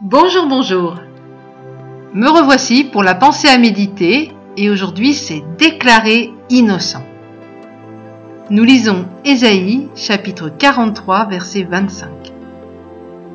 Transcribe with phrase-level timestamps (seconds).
[0.00, 0.94] Bonjour, bonjour.
[2.14, 7.02] Me revoici pour la pensée à méditer et aujourd'hui c'est déclaré innocent.
[8.48, 12.10] Nous lisons Ésaïe chapitre 43 verset 25.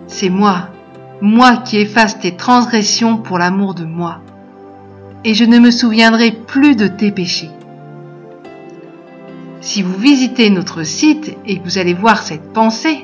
[0.07, 0.69] C'est moi,
[1.19, 4.21] moi qui efface tes transgressions pour l'amour de moi,
[5.25, 7.51] et je ne me souviendrai plus de tes péchés.
[9.59, 13.02] Si vous visitez notre site et que vous allez voir cette pensée,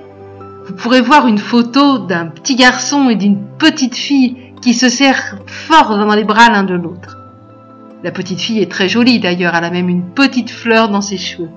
[0.70, 5.40] vous pourrez voir une photo d'un petit garçon et d'une petite fille qui se serrent
[5.48, 7.18] fort dans les bras l'un de l'autre.
[8.04, 11.18] La petite fille est très jolie d'ailleurs, elle a même une petite fleur dans ses
[11.18, 11.50] cheveux.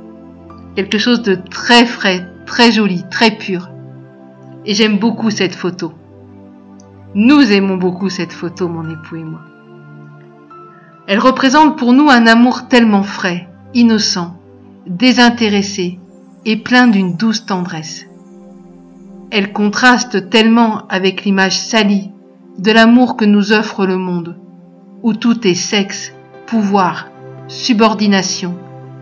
[0.76, 3.68] Quelque chose de très frais, très joli, très pur.
[4.64, 5.92] Et j'aime beaucoup cette photo.
[7.14, 9.40] Nous aimons beaucoup cette photo, mon époux et moi.
[11.06, 14.38] Elle représente pour nous un amour tellement frais, innocent,
[14.86, 15.98] désintéressé
[16.46, 18.06] et plein d'une douce tendresse.
[19.34, 22.10] Elle contraste tellement avec l'image salie
[22.58, 24.36] de l'amour que nous offre le monde,
[25.02, 26.12] où tout est sexe,
[26.44, 27.08] pouvoir,
[27.48, 28.54] subordination,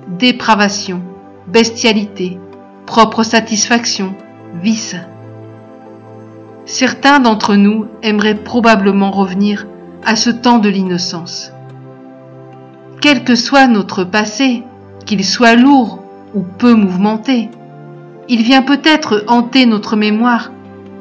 [0.06, 1.02] dépravation,
[1.48, 2.38] bestialité,
[2.86, 4.14] propre satisfaction,
[4.62, 4.94] vice.
[6.64, 9.66] Certains d'entre nous aimeraient probablement revenir
[10.06, 11.50] à ce temps de l'innocence.
[13.00, 14.62] Quel que soit notre passé,
[15.06, 16.04] qu'il soit lourd
[16.36, 17.50] ou peu mouvementé.
[18.32, 20.52] Il vient peut-être hanter notre mémoire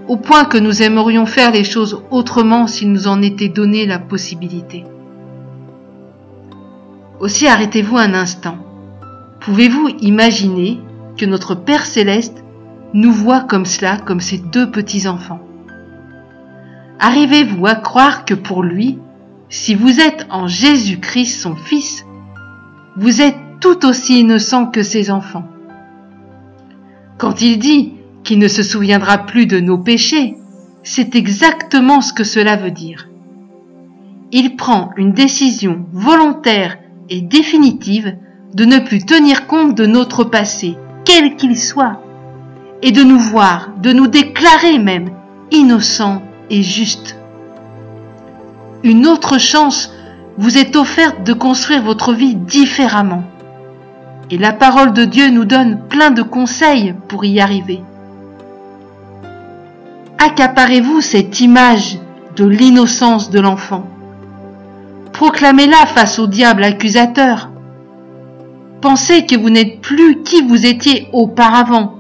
[0.07, 3.99] au point que nous aimerions faire les choses autrement s'il nous en était donné la
[3.99, 4.83] possibilité.
[7.19, 8.57] Aussi arrêtez-vous un instant.
[9.41, 10.79] Pouvez-vous imaginer
[11.17, 12.43] que notre Père céleste
[12.95, 15.41] nous voit comme cela, comme ses deux petits-enfants?
[16.97, 18.97] Arrivez-vous à croire que pour lui,
[19.49, 22.07] si vous êtes en Jésus-Christ son Fils,
[22.97, 25.47] vous êtes tout aussi innocent que ses enfants?
[27.19, 30.35] Quand il dit qu'il ne se souviendra plus de nos péchés,
[30.83, 33.09] c'est exactement ce que cela veut dire.
[34.31, 36.77] Il prend une décision volontaire
[37.09, 38.15] et définitive
[38.53, 42.01] de ne plus tenir compte de notre passé, quel qu'il soit,
[42.81, 45.09] et de nous voir, de nous déclarer même
[45.51, 47.17] innocents et justes.
[48.83, 49.91] Une autre chance
[50.37, 53.25] vous est offerte de construire votre vie différemment.
[54.31, 57.81] Et la parole de Dieu nous donne plein de conseils pour y arriver.
[60.19, 61.97] Accaparez-vous cette image
[62.35, 63.87] de l'innocence de l'enfant.
[65.13, 67.49] Proclamez-la face au diable accusateur.
[68.81, 71.95] Pensez que vous n'êtes plus qui vous étiez auparavant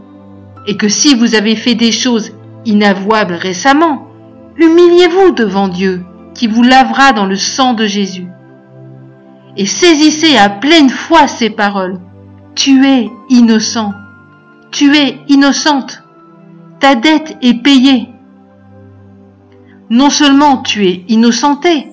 [0.67, 2.31] et que si vous avez fait des choses
[2.65, 4.07] inavouables récemment,
[4.57, 6.03] humiliez-vous devant Dieu
[6.35, 8.27] qui vous lavera dans le sang de Jésus.
[9.57, 11.99] Et saisissez à pleine foi ces paroles
[12.59, 13.93] tu es innocent.
[14.69, 16.03] Tu es innocente.
[16.81, 18.09] Ta dette est payée.
[19.89, 21.87] Non seulement tu es innocenté,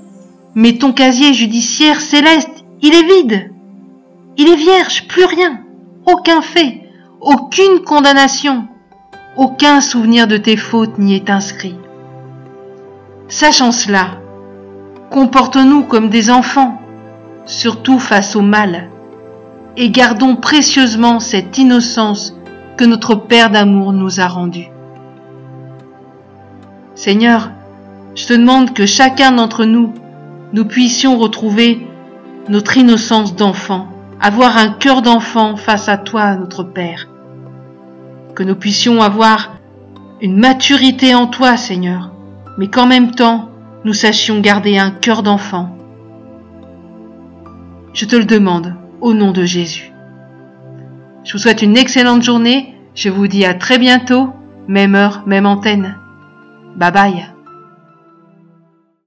[0.57, 3.53] mais ton casier judiciaire céleste, il est vide.
[4.39, 5.61] Il est vierge, plus rien.
[6.05, 6.81] Aucun fait,
[7.21, 8.67] aucune condamnation,
[9.37, 11.77] aucun souvenir de tes fautes n'y est inscrit.
[13.29, 14.21] Sachant cela,
[15.13, 16.81] comporte-nous comme des enfants,
[17.45, 18.91] surtout face au mal
[19.77, 22.35] et gardons précieusement cette innocence
[22.77, 24.69] que notre Père d'amour nous a rendue.
[26.95, 27.51] Seigneur,
[28.15, 29.93] je te demande que chacun d'entre nous,
[30.53, 31.87] nous puissions retrouver
[32.49, 33.89] notre innocence d'enfant,
[34.21, 37.09] avoir un cœur d'enfant face à toi, notre Père.
[38.35, 39.57] Que nous puissions avoir
[40.23, 42.11] une maturité en toi, Seigneur,
[42.57, 43.51] mais qu'en même temps,
[43.85, 45.77] nous sachions garder un cœur d'enfant.
[47.93, 49.93] Je te le demande au nom de Jésus.
[51.25, 52.75] Je vous souhaite une excellente journée.
[52.95, 54.31] Je vous dis à très bientôt,
[54.69, 55.97] même heure, même antenne.
[56.77, 57.36] Bye bye.